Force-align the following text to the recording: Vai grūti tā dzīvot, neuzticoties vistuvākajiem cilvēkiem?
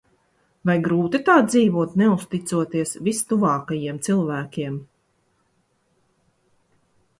Vai 0.69 0.75
grūti 0.85 1.19
tā 1.27 1.35
dzīvot, 1.49 1.93
neuzticoties 2.03 2.95
vistuvākajiem 3.09 4.01
cilvēkiem? 4.09 4.83